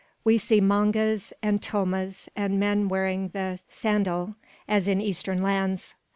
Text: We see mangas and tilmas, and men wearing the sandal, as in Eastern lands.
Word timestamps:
We 0.23 0.39
see 0.39 0.61
mangas 0.61 1.31
and 1.43 1.61
tilmas, 1.61 2.27
and 2.35 2.59
men 2.59 2.87
wearing 2.89 3.27
the 3.33 3.59
sandal, 3.69 4.33
as 4.67 4.87
in 4.87 4.99
Eastern 4.99 5.43
lands. 5.43 5.93